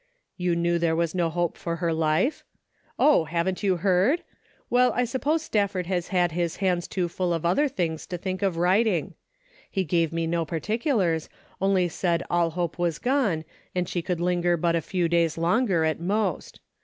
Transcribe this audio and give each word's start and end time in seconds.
"You 0.35 0.55
knew 0.55 0.79
there 0.79 0.95
was 0.95 1.13
no 1.13 1.29
hope 1.29 1.57
of 1.63 1.77
her 1.77 1.93
life? 1.93 2.43
Oh, 2.97 3.25
haven't 3.25 3.61
you 3.61 3.77
heard? 3.77 4.23
Well, 4.67 4.91
I 4.93 5.03
sup 5.05 5.21
pose 5.21 5.43
Stafford 5.43 5.85
has 5.85 6.07
had 6.07 6.31
hisxhands 6.31 6.89
too 6.89 7.07
full 7.07 7.31
of 7.35 7.45
other 7.45 7.67
things 7.67 8.07
to 8.07 8.17
think 8.17 8.41
of 8.41 8.57
writing. 8.57 9.13
He 9.69 9.83
gave 9.83 10.11
me 10.11 10.25
no 10.25 10.43
particulars, 10.43 11.29
only 11.61 11.87
said 11.87 12.23
all 12.31 12.49
hope 12.49 12.79
was 12.79 12.97
gone 12.97 13.45
and 13.75 13.87
she 13.87 14.01
could 14.01 14.19
linger 14.19 14.57
but 14.57 14.75
a 14.75 14.81
few 14.81 15.07
days 15.07 15.37
longer 15.37 15.83
at 15.83 15.99
most. 15.99 16.61